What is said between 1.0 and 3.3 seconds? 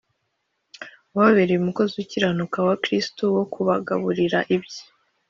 wababereye umukozi ukiranuka wa Kristo